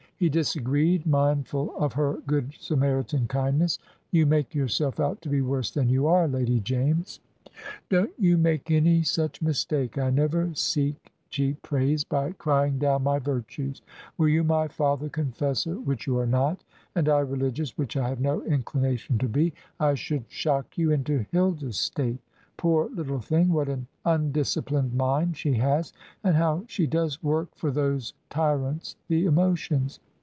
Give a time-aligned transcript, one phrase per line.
[0.21, 3.79] He disagreed, mindful of her Good Samaritan kindness.
[4.11, 7.19] "You make yourself out to be worse than you are, Lady James."
[7.89, 9.97] "Don't you make any such mistake.
[9.97, 13.81] I never seek cheap praise by crying down my virtues.
[14.15, 16.63] Were you my father confessor which you are not
[16.93, 21.25] and I religious which I have no inclination to be I should shock you into
[21.31, 22.19] Hilda's state.
[22.57, 25.93] Poor little thing, what an undisciplined mind she has,
[26.23, 29.99] and how she does work for those tyrants the emotions!